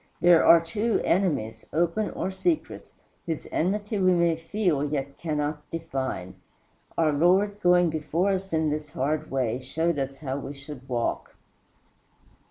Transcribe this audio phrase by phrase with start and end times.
[0.19, 2.89] There are, too, enemies open or secret
[3.27, 6.33] whose enmity we may feel yet cannot define.
[6.97, 11.35] Our Lord, going before us in this hard way, showed us how we should walk.